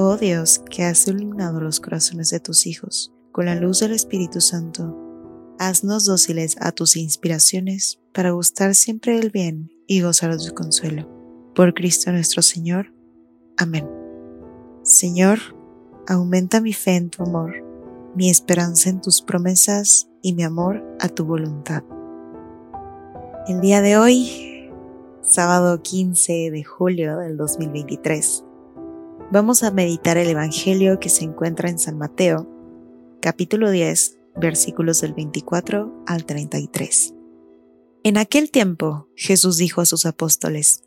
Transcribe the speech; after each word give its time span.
Oh 0.00 0.16
Dios, 0.16 0.60
que 0.70 0.84
has 0.84 1.08
iluminado 1.08 1.60
los 1.60 1.80
corazones 1.80 2.30
de 2.30 2.38
tus 2.38 2.68
hijos 2.68 3.12
con 3.32 3.46
la 3.46 3.56
luz 3.56 3.80
del 3.80 3.90
Espíritu 3.90 4.40
Santo, 4.40 4.96
haznos 5.58 6.04
dóciles 6.04 6.54
a 6.60 6.70
tus 6.70 6.96
inspiraciones 6.96 7.98
para 8.14 8.30
gustar 8.30 8.76
siempre 8.76 9.18
del 9.18 9.30
bien 9.30 9.72
y 9.88 10.00
gozar 10.02 10.30
de 10.30 10.46
tu 10.46 10.54
consuelo. 10.54 11.08
Por 11.52 11.74
Cristo 11.74 12.12
nuestro 12.12 12.42
Señor. 12.42 12.94
Amén. 13.56 13.90
Señor, 14.84 15.40
aumenta 16.06 16.60
mi 16.60 16.74
fe 16.74 16.94
en 16.94 17.10
tu 17.10 17.24
amor, 17.24 17.56
mi 18.14 18.30
esperanza 18.30 18.90
en 18.90 19.00
tus 19.00 19.20
promesas 19.20 20.08
y 20.22 20.32
mi 20.32 20.44
amor 20.44 20.80
a 21.00 21.08
tu 21.08 21.24
voluntad. 21.24 21.82
El 23.48 23.60
día 23.60 23.82
de 23.82 23.98
hoy, 23.98 24.70
sábado 25.22 25.82
15 25.82 26.52
de 26.52 26.62
julio 26.62 27.18
del 27.18 27.36
2023, 27.36 28.44
vamos 29.30 29.62
a 29.62 29.70
meditar 29.70 30.16
el 30.16 30.28
Evangelio 30.28 30.98
que 30.98 31.10
se 31.10 31.24
encuentra 31.24 31.68
en 31.68 31.78
San 31.78 31.98
Mateo, 31.98 32.48
capítulo 33.20 33.70
10, 33.70 34.18
versículos 34.36 35.02
del 35.02 35.12
24 35.12 36.04
al 36.06 36.24
33. 36.24 37.14
En 38.04 38.16
aquel 38.16 38.50
tiempo 38.50 39.08
Jesús 39.16 39.58
dijo 39.58 39.80
a 39.80 39.86
sus 39.86 40.06
apóstoles, 40.06 40.84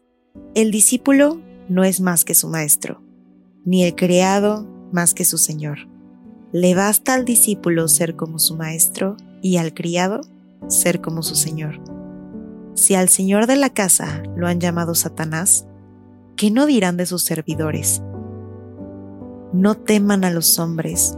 El 0.56 0.72
discípulo 0.72 1.40
no 1.70 1.84
es 1.84 2.02
más 2.02 2.26
que 2.26 2.34
su 2.34 2.48
maestro, 2.48 3.04
ni 3.64 3.84
el 3.84 3.96
criado 3.96 4.68
más 4.92 5.14
que 5.14 5.26
su 5.26 5.38
señor. 5.38 5.88
Le 6.52 6.74
basta 6.74 7.14
al 7.14 7.26
discípulo 7.26 7.88
ser 7.88 8.16
como 8.16 8.40
su 8.40 8.56
maestro 8.56 9.18
y 9.42 9.58
al 9.58 9.74
criado 9.74 10.22
ser 10.68 11.00
como 11.00 11.22
su 11.22 11.36
señor. 11.36 11.80
Si 12.74 12.96
al 12.96 13.10
señor 13.10 13.46
de 13.46 13.58
la 13.58 13.70
casa 13.70 14.24
lo 14.36 14.48
han 14.48 14.60
llamado 14.60 14.96
Satanás, 14.96 15.68
¿qué 16.36 16.50
no 16.50 16.66
dirán 16.66 16.98
de 16.98 17.06
sus 17.06 17.24
servidores? 17.24 18.02
No 19.54 19.76
teman 19.76 20.24
a 20.24 20.32
los 20.32 20.60
hombres. 20.60 21.18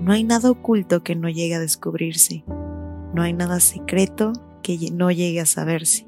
No 0.00 0.12
hay 0.12 0.22
nada 0.22 0.50
oculto 0.50 1.02
que 1.02 1.16
no 1.16 1.28
llegue 1.28 1.56
a 1.56 1.58
descubrirse. 1.58 2.44
No 3.12 3.22
hay 3.22 3.32
nada 3.32 3.58
secreto 3.58 4.32
que 4.62 4.78
no 4.92 5.10
llegue 5.10 5.40
a 5.40 5.46
saberse. 5.46 6.06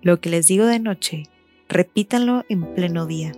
Lo 0.00 0.20
que 0.20 0.30
les 0.30 0.46
digo 0.46 0.64
de 0.64 0.78
noche, 0.78 1.24
repítanlo 1.68 2.44
en 2.48 2.74
pleno 2.74 3.04
día. 3.04 3.32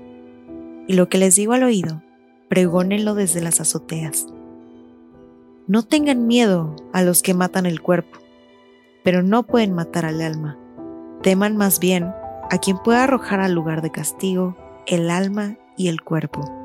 Y 0.87 0.95
lo 0.95 1.09
que 1.09 1.19
les 1.19 1.35
digo 1.35 1.53
al 1.53 1.65
oído, 1.65 2.03
pregónenlo 2.49 3.17
desde 3.17 3.41
las 3.41 3.61
azoteas. 3.61 4.29
No 5.67 5.83
tengan 5.83 6.29
miedo 6.29 6.77
a 6.93 7.03
los 7.03 7.21
que 7.21 7.35
matan 7.35 7.67
el 7.67 7.81
cuerpo, 7.81 8.21
pero 9.03 9.25
no 9.25 9.43
pueden 9.43 9.73
matar 9.73 10.05
al 10.05 10.21
alma. 10.21 10.57
Teman 11.23 11.57
más 11.57 11.81
bien 11.81 12.13
a 12.49 12.59
quien 12.59 12.79
pueda 12.79 13.05
arrojar 13.05 13.41
al 13.41 13.55
lugar 13.55 13.83
de 13.83 13.91
castigo 13.91 14.57
el 14.87 15.11
alma 15.11 15.57
y 15.77 15.89
el 15.89 16.01
cuerpo. 16.03 16.60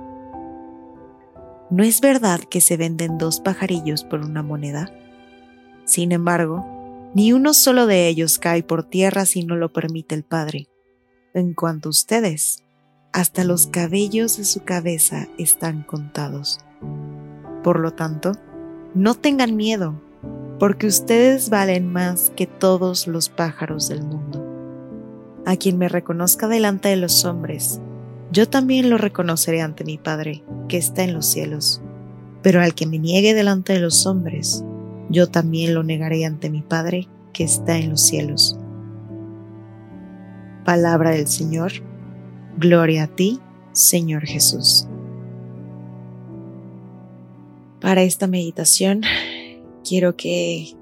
¿No 1.75 1.83
es 1.83 1.99
verdad 1.99 2.39
que 2.39 2.61
se 2.61 2.77
venden 2.77 3.17
dos 3.17 3.41
pajarillos 3.41 4.05
por 4.05 4.21
una 4.21 4.41
moneda? 4.41 4.89
Sin 5.83 6.13
embargo, 6.13 7.11
ni 7.13 7.33
uno 7.33 7.53
solo 7.53 7.85
de 7.85 8.07
ellos 8.07 8.39
cae 8.39 8.63
por 8.63 8.85
tierra 8.85 9.25
si 9.25 9.43
no 9.43 9.57
lo 9.57 9.73
permite 9.73 10.15
el 10.15 10.23
Padre. 10.23 10.69
En 11.33 11.53
cuanto 11.53 11.89
a 11.89 11.91
ustedes, 11.91 12.63
hasta 13.11 13.43
los 13.43 13.67
cabellos 13.67 14.37
de 14.37 14.45
su 14.45 14.63
cabeza 14.63 15.27
están 15.37 15.83
contados. 15.83 16.59
Por 17.61 17.81
lo 17.81 17.91
tanto, 17.91 18.31
no 18.93 19.15
tengan 19.15 19.57
miedo, 19.57 20.01
porque 20.59 20.87
ustedes 20.87 21.49
valen 21.49 21.91
más 21.91 22.31
que 22.37 22.47
todos 22.47 23.05
los 23.05 23.27
pájaros 23.27 23.89
del 23.89 24.01
mundo. 24.01 24.45
A 25.45 25.57
quien 25.57 25.77
me 25.77 25.89
reconozca 25.89 26.47
delante 26.47 26.87
de 26.87 26.95
los 26.95 27.25
hombres, 27.25 27.81
yo 28.31 28.47
también 28.47 28.89
lo 28.89 28.97
reconoceré 28.97 29.61
ante 29.61 29.83
mi 29.83 29.97
Padre, 29.97 30.41
que 30.67 30.77
está 30.77 31.03
en 31.03 31.13
los 31.13 31.25
cielos. 31.25 31.81
Pero 32.41 32.61
al 32.61 32.75
que 32.75 32.85
me 32.85 32.99
niegue 32.99 33.33
delante 33.33 33.73
de 33.73 33.79
los 33.79 34.05
hombres, 34.05 34.63
yo 35.09 35.27
también 35.27 35.73
lo 35.73 35.83
negaré 35.83 36.25
ante 36.25 36.49
mi 36.49 36.61
Padre, 36.61 37.07
que 37.33 37.43
está 37.43 37.77
en 37.77 37.89
los 37.89 38.01
cielos. 38.01 38.57
Palabra 40.63 41.11
del 41.11 41.27
Señor. 41.27 41.71
Gloria 42.57 43.03
a 43.03 43.07
ti, 43.07 43.39
Señor 43.71 44.25
Jesús. 44.25 44.87
Para 47.81 48.01
esta 48.03 48.27
meditación, 48.27 49.01
quiero 49.87 50.15
que 50.15 50.73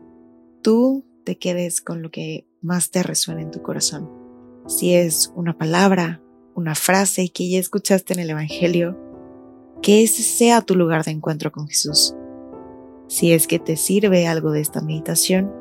tú 0.62 1.04
te 1.26 1.38
quedes 1.38 1.82
con 1.82 2.02
lo 2.02 2.12
que 2.12 2.46
más 2.62 2.92
te 2.92 3.04
resuena 3.04 3.42
en 3.42 3.52
tu 3.52 3.62
corazón. 3.62 4.10
Si 4.68 4.94
es 4.94 5.34
una 5.36 5.58
palabra, 5.58 6.22
una 6.56 6.76
frase 6.76 7.30
que 7.30 7.50
ya 7.50 7.60
escuchaste 7.60 8.14
en 8.14 8.20
el 8.20 8.30
Evangelio, 8.30 8.98
que 9.84 10.02
ese 10.02 10.24
sea 10.24 10.62
tu 10.62 10.76
lugar 10.76 11.04
de 11.04 11.12
encuentro 11.12 11.52
con 11.52 11.68
Jesús. 11.68 12.16
Si 13.08 13.34
es 13.34 13.46
que 13.46 13.60
te 13.60 13.76
sirve 13.76 14.26
algo 14.26 14.52
de 14.52 14.62
esta 14.62 14.82
meditación, 14.82 15.54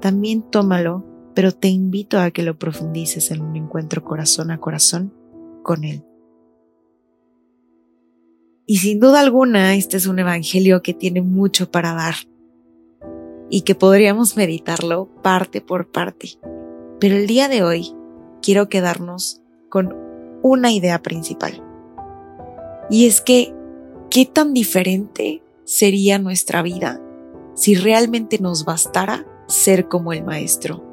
también 0.00 0.42
tómalo, 0.42 1.04
pero 1.34 1.50
te 1.50 1.68
invito 1.68 2.20
a 2.20 2.30
que 2.30 2.42
lo 2.42 2.58
profundices 2.58 3.30
en 3.30 3.40
un 3.40 3.56
encuentro 3.56 4.04
corazón 4.04 4.50
a 4.50 4.58
corazón 4.58 5.12
con 5.62 5.84
Él. 5.84 6.04
Y 8.66 8.76
sin 8.76 9.00
duda 9.00 9.20
alguna, 9.20 9.74
este 9.74 9.96
es 9.96 10.06
un 10.06 10.18
Evangelio 10.18 10.82
que 10.82 10.94
tiene 10.94 11.22
mucho 11.22 11.70
para 11.70 11.94
dar 11.94 12.14
y 13.48 13.62
que 13.62 13.74
podríamos 13.74 14.36
meditarlo 14.36 15.08
parte 15.22 15.60
por 15.60 15.90
parte. 15.90 16.38
Pero 17.00 17.16
el 17.16 17.26
día 17.26 17.48
de 17.48 17.64
hoy 17.64 17.94
quiero 18.42 18.68
quedarnos 18.68 19.42
con 19.70 19.96
una 20.42 20.70
idea 20.70 21.02
principal. 21.02 21.64
Y 22.90 23.06
es 23.06 23.20
que, 23.20 23.54
¿qué 24.10 24.26
tan 24.26 24.52
diferente 24.52 25.40
sería 25.64 26.18
nuestra 26.18 26.62
vida 26.62 27.00
si 27.54 27.76
realmente 27.76 28.40
nos 28.40 28.64
bastara 28.64 29.24
ser 29.46 29.86
como 29.86 30.12
el 30.12 30.24
Maestro? 30.24 30.84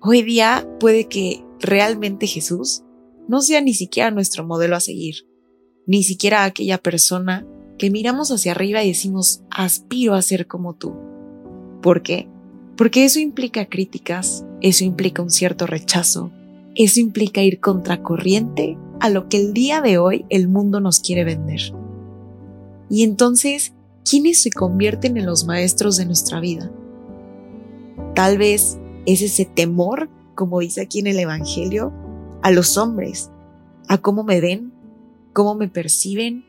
Hoy 0.00 0.22
día 0.22 0.66
puede 0.80 1.06
que 1.06 1.44
realmente 1.60 2.26
Jesús 2.26 2.84
no 3.28 3.42
sea 3.42 3.60
ni 3.60 3.74
siquiera 3.74 4.10
nuestro 4.10 4.46
modelo 4.46 4.76
a 4.76 4.80
seguir, 4.80 5.26
ni 5.86 6.02
siquiera 6.02 6.44
aquella 6.44 6.78
persona 6.78 7.46
que 7.78 7.90
miramos 7.90 8.30
hacia 8.30 8.52
arriba 8.52 8.82
y 8.82 8.88
decimos, 8.88 9.42
aspiro 9.50 10.14
a 10.14 10.22
ser 10.22 10.46
como 10.46 10.74
tú. 10.74 10.94
¿Por 11.82 12.02
qué? 12.02 12.28
Porque 12.76 13.04
eso 13.04 13.20
implica 13.20 13.66
críticas, 13.66 14.46
eso 14.62 14.84
implica 14.84 15.22
un 15.22 15.30
cierto 15.30 15.66
rechazo, 15.66 16.32
eso 16.74 16.98
implica 17.00 17.42
ir 17.42 17.60
contracorriente 17.60 18.78
a 19.00 19.10
lo 19.10 19.28
que 19.28 19.38
el 19.38 19.52
día 19.52 19.80
de 19.80 19.98
hoy 19.98 20.24
el 20.28 20.48
mundo 20.48 20.80
nos 20.80 21.00
quiere 21.00 21.24
vender. 21.24 21.60
Y 22.88 23.02
entonces, 23.02 23.74
¿quiénes 24.08 24.42
se 24.42 24.50
convierten 24.50 25.16
en 25.16 25.26
los 25.26 25.44
maestros 25.44 25.96
de 25.96 26.06
nuestra 26.06 26.40
vida? 26.40 26.70
Tal 28.14 28.38
vez 28.38 28.78
es 29.06 29.22
ese 29.22 29.44
temor, 29.44 30.08
como 30.34 30.60
dice 30.60 30.80
aquí 30.80 31.00
en 31.00 31.06
el 31.06 31.18
Evangelio, 31.18 31.92
a 32.42 32.50
los 32.50 32.76
hombres, 32.76 33.30
a 33.88 33.98
cómo 33.98 34.24
me 34.24 34.40
ven, 34.40 34.72
cómo 35.32 35.54
me 35.54 35.68
perciben, 35.68 36.44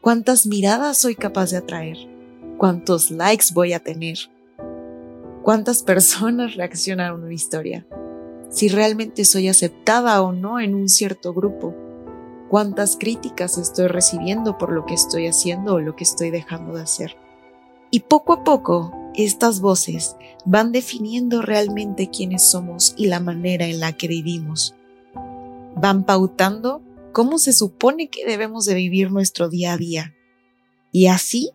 cuántas 0.00 0.46
miradas 0.46 0.98
soy 0.98 1.14
capaz 1.14 1.50
de 1.50 1.56
atraer, 1.58 1.96
cuántos 2.58 3.10
likes 3.10 3.46
voy 3.52 3.72
a 3.72 3.80
tener, 3.80 4.18
cuántas 5.42 5.82
personas 5.84 6.54
reaccionan 6.54 7.10
a 7.10 7.14
una 7.14 7.32
historia 7.32 7.86
si 8.52 8.68
realmente 8.68 9.24
soy 9.24 9.48
aceptada 9.48 10.20
o 10.22 10.32
no 10.32 10.60
en 10.60 10.74
un 10.74 10.88
cierto 10.90 11.32
grupo, 11.32 11.74
cuántas 12.50 12.98
críticas 12.98 13.56
estoy 13.56 13.86
recibiendo 13.86 14.58
por 14.58 14.72
lo 14.72 14.84
que 14.84 14.92
estoy 14.92 15.26
haciendo 15.26 15.74
o 15.74 15.80
lo 15.80 15.96
que 15.96 16.04
estoy 16.04 16.30
dejando 16.30 16.74
de 16.74 16.82
hacer. 16.82 17.16
Y 17.90 18.00
poco 18.00 18.34
a 18.34 18.44
poco, 18.44 18.92
estas 19.14 19.60
voces 19.60 20.16
van 20.44 20.70
definiendo 20.70 21.40
realmente 21.40 22.10
quiénes 22.10 22.42
somos 22.42 22.94
y 22.98 23.06
la 23.06 23.20
manera 23.20 23.64
en 23.64 23.80
la 23.80 23.92
que 23.92 24.06
vivimos. 24.06 24.74
Van 25.76 26.04
pautando 26.04 26.82
cómo 27.12 27.38
se 27.38 27.54
supone 27.54 28.08
que 28.08 28.26
debemos 28.26 28.66
de 28.66 28.74
vivir 28.74 29.10
nuestro 29.10 29.48
día 29.48 29.72
a 29.72 29.76
día. 29.78 30.14
Y 30.90 31.06
así, 31.06 31.52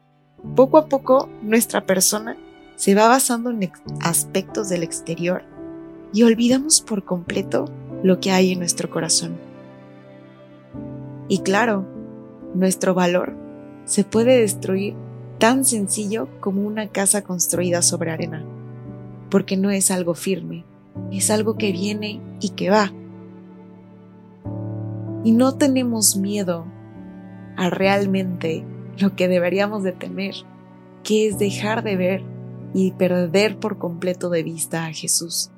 poco 0.55 0.79
a 0.79 0.87
poco, 0.87 1.29
nuestra 1.43 1.85
persona 1.85 2.37
se 2.75 2.95
va 2.95 3.07
basando 3.07 3.51
en 3.51 3.71
aspectos 4.01 4.69
del 4.69 4.81
exterior 4.81 5.56
y 6.13 6.23
olvidamos 6.23 6.81
por 6.81 7.03
completo 7.03 7.65
lo 8.03 8.19
que 8.19 8.31
hay 8.31 8.51
en 8.51 8.59
nuestro 8.59 8.89
corazón. 8.89 9.37
Y 11.27 11.39
claro, 11.39 11.85
nuestro 12.53 12.93
valor 12.93 13.35
se 13.85 14.03
puede 14.03 14.39
destruir 14.39 14.95
tan 15.39 15.65
sencillo 15.65 16.27
como 16.39 16.65
una 16.65 16.87
casa 16.87 17.23
construida 17.23 17.81
sobre 17.81 18.11
arena, 18.11 18.43
porque 19.29 19.57
no 19.57 19.69
es 19.71 19.91
algo 19.91 20.13
firme, 20.13 20.63
es 21.11 21.29
algo 21.29 21.57
que 21.57 21.71
viene 21.71 22.21
y 22.39 22.49
que 22.49 22.69
va. 22.69 22.91
Y 25.23 25.31
no 25.31 25.55
tenemos 25.55 26.15
miedo 26.15 26.65
a 27.55 27.69
realmente 27.69 28.63
lo 28.97 29.15
que 29.15 29.27
deberíamos 29.27 29.83
de 29.83 29.91
temer, 29.91 30.35
que 31.03 31.27
es 31.27 31.37
dejar 31.39 31.83
de 31.83 31.95
ver 31.97 32.23
y 32.73 32.91
perder 32.91 33.57
por 33.57 33.77
completo 33.77 34.29
de 34.29 34.43
vista 34.43 34.85
a 34.85 34.93
Jesús, 34.93 35.51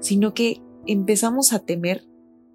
sino 0.00 0.34
que 0.34 0.62
empezamos 0.86 1.52
a 1.52 1.60
temer 1.60 2.06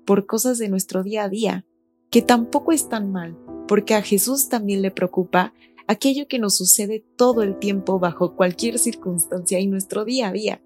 por 0.05 0.25
cosas 0.25 0.57
de 0.57 0.69
nuestro 0.69 1.03
día 1.03 1.23
a 1.23 1.29
día, 1.29 1.65
que 2.09 2.21
tampoco 2.21 2.71
están 2.71 3.11
mal, 3.11 3.37
porque 3.67 3.95
a 3.95 4.01
Jesús 4.01 4.49
también 4.49 4.81
le 4.81 4.91
preocupa 4.91 5.53
aquello 5.87 6.27
que 6.27 6.39
nos 6.39 6.57
sucede 6.57 7.05
todo 7.15 7.43
el 7.43 7.57
tiempo 7.57 7.99
bajo 7.99 8.35
cualquier 8.35 8.79
circunstancia 8.79 9.59
y 9.59 9.67
nuestro 9.67 10.05
día 10.05 10.29
a 10.29 10.31
día. 10.31 10.61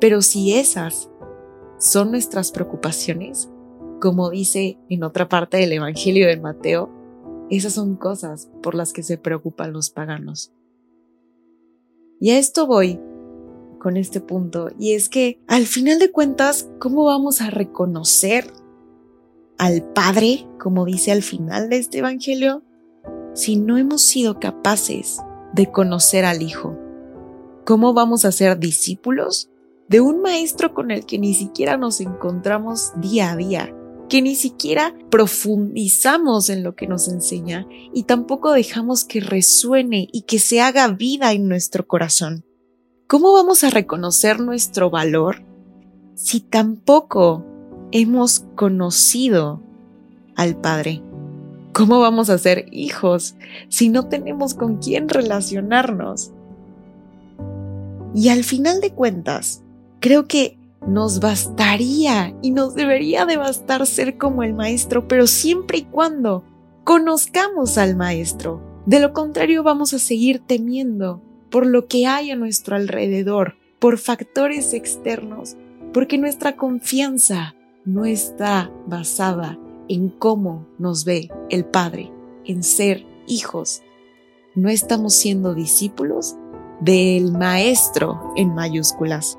Pero 0.00 0.22
si 0.22 0.54
esas 0.54 1.10
son 1.78 2.10
nuestras 2.10 2.52
preocupaciones, 2.52 3.50
como 4.00 4.30
dice 4.30 4.78
en 4.88 5.02
otra 5.02 5.28
parte 5.28 5.56
del 5.56 5.72
Evangelio 5.72 6.26
de 6.28 6.40
Mateo, 6.40 6.90
esas 7.50 7.72
son 7.72 7.96
cosas 7.96 8.50
por 8.62 8.74
las 8.74 8.92
que 8.92 9.02
se 9.02 9.18
preocupan 9.18 9.72
los 9.72 9.90
paganos. 9.90 10.52
Y 12.20 12.30
a 12.30 12.38
esto 12.38 12.66
voy 12.66 13.00
con 13.78 13.96
este 13.96 14.20
punto, 14.20 14.70
y 14.78 14.92
es 14.92 15.08
que 15.08 15.38
al 15.46 15.66
final 15.66 15.98
de 15.98 16.10
cuentas, 16.10 16.68
¿cómo 16.78 17.04
vamos 17.04 17.40
a 17.40 17.50
reconocer 17.50 18.52
al 19.58 19.82
Padre, 19.92 20.46
como 20.58 20.84
dice 20.84 21.12
al 21.12 21.22
final 21.22 21.68
de 21.68 21.78
este 21.78 21.98
Evangelio, 21.98 22.62
si 23.34 23.56
no 23.56 23.78
hemos 23.78 24.02
sido 24.02 24.40
capaces 24.40 25.18
de 25.52 25.70
conocer 25.70 26.24
al 26.24 26.42
Hijo? 26.42 26.76
¿Cómo 27.64 27.92
vamos 27.92 28.24
a 28.24 28.32
ser 28.32 28.58
discípulos 28.58 29.50
de 29.88 30.00
un 30.00 30.20
maestro 30.20 30.74
con 30.74 30.90
el 30.90 31.06
que 31.06 31.18
ni 31.18 31.34
siquiera 31.34 31.76
nos 31.76 32.00
encontramos 32.00 32.92
día 33.00 33.32
a 33.32 33.36
día, 33.36 33.74
que 34.08 34.22
ni 34.22 34.34
siquiera 34.34 34.94
profundizamos 35.10 36.50
en 36.50 36.62
lo 36.62 36.74
que 36.74 36.86
nos 36.86 37.08
enseña 37.08 37.66
y 37.92 38.04
tampoco 38.04 38.52
dejamos 38.52 39.04
que 39.04 39.20
resuene 39.20 40.08
y 40.12 40.22
que 40.22 40.38
se 40.38 40.60
haga 40.60 40.88
vida 40.88 41.32
en 41.32 41.48
nuestro 41.48 41.86
corazón. 41.86 42.44
¿Cómo 43.10 43.32
vamos 43.32 43.64
a 43.64 43.70
reconocer 43.70 44.38
nuestro 44.38 44.90
valor 44.90 45.42
si 46.14 46.40
tampoco 46.40 47.42
hemos 47.90 48.40
conocido 48.54 49.62
al 50.36 50.56
Padre? 50.56 51.00
¿Cómo 51.72 52.00
vamos 52.00 52.28
a 52.28 52.36
ser 52.36 52.66
hijos 52.70 53.34
si 53.70 53.88
no 53.88 54.10
tenemos 54.10 54.52
con 54.52 54.76
quién 54.76 55.08
relacionarnos? 55.08 56.32
Y 58.14 58.28
al 58.28 58.44
final 58.44 58.82
de 58.82 58.92
cuentas, 58.92 59.62
creo 60.00 60.26
que 60.26 60.58
nos 60.86 61.20
bastaría 61.20 62.36
y 62.42 62.50
nos 62.50 62.74
debería 62.74 63.24
de 63.24 63.38
bastar 63.38 63.86
ser 63.86 64.18
como 64.18 64.42
el 64.42 64.52
maestro, 64.52 65.08
pero 65.08 65.26
siempre 65.26 65.78
y 65.78 65.84
cuando 65.84 66.44
conozcamos 66.84 67.78
al 67.78 67.96
maestro. 67.96 68.60
De 68.84 69.00
lo 69.00 69.14
contrario 69.14 69.62
vamos 69.62 69.94
a 69.94 69.98
seguir 69.98 70.42
temiendo 70.46 71.22
por 71.50 71.66
lo 71.66 71.86
que 71.86 72.06
hay 72.06 72.30
a 72.30 72.36
nuestro 72.36 72.76
alrededor, 72.76 73.56
por 73.78 73.98
factores 73.98 74.74
externos, 74.74 75.56
porque 75.92 76.18
nuestra 76.18 76.56
confianza 76.56 77.54
no 77.84 78.04
está 78.04 78.70
basada 78.86 79.58
en 79.88 80.10
cómo 80.10 80.66
nos 80.78 81.04
ve 81.04 81.30
el 81.50 81.64
Padre, 81.64 82.12
en 82.44 82.62
ser 82.62 83.06
hijos. 83.26 83.82
No 84.54 84.68
estamos 84.68 85.14
siendo 85.14 85.54
discípulos 85.54 86.36
del 86.80 87.32
Maestro 87.32 88.32
en 88.36 88.54
mayúsculas. 88.54 89.38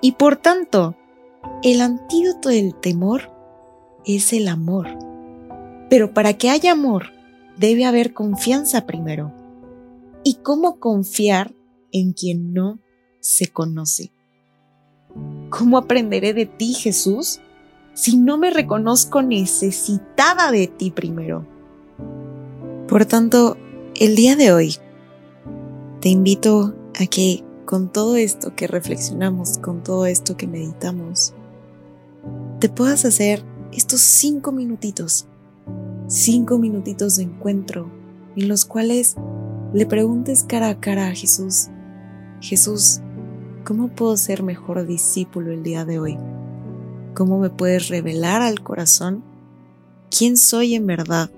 Y 0.00 0.12
por 0.12 0.36
tanto, 0.36 0.94
el 1.62 1.80
antídoto 1.80 2.50
del 2.50 2.74
temor 2.74 3.30
es 4.04 4.32
el 4.32 4.48
amor. 4.48 4.86
Pero 5.90 6.14
para 6.14 6.34
que 6.34 6.50
haya 6.50 6.72
amor, 6.72 7.12
debe 7.56 7.84
haber 7.84 8.12
confianza 8.12 8.86
primero. 8.86 9.32
¿Y 10.28 10.40
cómo 10.42 10.80
confiar 10.80 11.54
en 11.92 12.12
quien 12.12 12.52
no 12.52 12.80
se 13.20 13.46
conoce? 13.46 14.10
¿Cómo 15.50 15.78
aprenderé 15.78 16.34
de 16.34 16.46
ti, 16.46 16.74
Jesús, 16.74 17.38
si 17.94 18.16
no 18.16 18.36
me 18.36 18.50
reconozco 18.50 19.22
necesitada 19.22 20.50
de 20.50 20.66
ti 20.66 20.90
primero? 20.90 21.46
Por 22.88 23.04
tanto, 23.04 23.56
el 23.94 24.16
día 24.16 24.34
de 24.34 24.52
hoy 24.52 24.74
te 26.00 26.08
invito 26.08 26.74
a 27.00 27.06
que 27.06 27.44
con 27.64 27.92
todo 27.92 28.16
esto 28.16 28.56
que 28.56 28.66
reflexionamos, 28.66 29.58
con 29.58 29.84
todo 29.84 30.06
esto 30.06 30.36
que 30.36 30.48
meditamos, 30.48 31.34
te 32.58 32.68
puedas 32.68 33.04
hacer 33.04 33.44
estos 33.70 34.00
cinco 34.00 34.50
minutitos, 34.50 35.28
cinco 36.08 36.58
minutitos 36.58 37.14
de 37.14 37.22
encuentro 37.22 37.88
en 38.34 38.48
los 38.48 38.64
cuales 38.64 39.14
le 39.72 39.86
preguntes 39.86 40.44
cara 40.44 40.68
a 40.68 40.80
cara 40.80 41.08
a 41.08 41.14
Jesús, 41.14 41.68
Jesús, 42.40 43.00
¿cómo 43.64 43.88
puedo 43.88 44.16
ser 44.16 44.42
mejor 44.42 44.86
discípulo 44.86 45.52
el 45.52 45.62
día 45.62 45.84
de 45.84 45.98
hoy? 45.98 46.18
¿Cómo 47.14 47.38
me 47.38 47.50
puedes 47.50 47.88
revelar 47.88 48.42
al 48.42 48.62
corazón 48.62 49.24
quién 50.10 50.36
soy 50.36 50.74
en 50.74 50.86
verdad? 50.86 51.30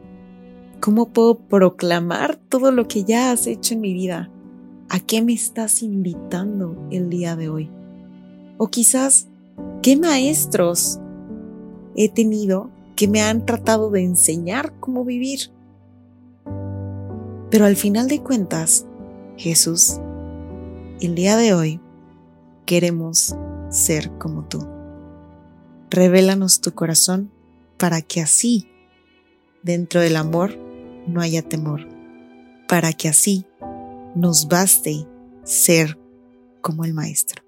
¿Cómo 0.80 1.08
puedo 1.08 1.36
proclamar 1.36 2.36
todo 2.36 2.70
lo 2.70 2.86
que 2.86 3.04
ya 3.04 3.32
has 3.32 3.46
hecho 3.46 3.74
en 3.74 3.80
mi 3.80 3.92
vida? 3.92 4.30
¿A 4.88 5.00
qué 5.00 5.22
me 5.22 5.32
estás 5.32 5.82
invitando 5.82 6.76
el 6.90 7.10
día 7.10 7.36
de 7.36 7.48
hoy? 7.48 7.70
O 8.58 8.68
quizás, 8.68 9.28
¿qué 9.82 9.96
maestros 9.96 10.98
he 11.96 12.08
tenido 12.08 12.70
que 12.96 13.08
me 13.08 13.22
han 13.22 13.46
tratado 13.46 13.90
de 13.90 14.02
enseñar 14.02 14.74
cómo 14.80 15.04
vivir? 15.04 15.50
Pero 17.50 17.64
al 17.64 17.76
final 17.76 18.08
de 18.08 18.22
cuentas, 18.22 18.86
Jesús, 19.36 19.98
el 21.00 21.14
día 21.14 21.36
de 21.36 21.54
hoy 21.54 21.80
queremos 22.66 23.34
ser 23.70 24.10
como 24.18 24.44
tú. 24.44 24.66
Revélanos 25.90 26.60
tu 26.60 26.74
corazón 26.74 27.30
para 27.78 28.02
que 28.02 28.20
así, 28.20 28.68
dentro 29.62 30.00
del 30.00 30.16
amor, 30.16 30.58
no 31.06 31.22
haya 31.22 31.42
temor, 31.42 31.88
para 32.68 32.92
que 32.92 33.08
así 33.08 33.46
nos 34.14 34.48
baste 34.48 35.06
ser 35.44 35.98
como 36.60 36.84
el 36.84 36.92
Maestro. 36.92 37.47